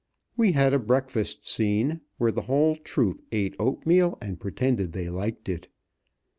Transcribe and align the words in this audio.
We 0.35 0.53
had 0.53 0.73
a 0.73 0.79
breakfast 0.79 1.47
scene, 1.47 2.01
where 2.17 2.31
the 2.31 2.41
whole 2.41 2.75
troup 2.75 3.21
ate 3.31 3.55
oatmeal, 3.59 4.17
and 4.19 4.39
pretended 4.39 4.93
they 4.93 5.09
liked 5.11 5.47
it. 5.47 5.67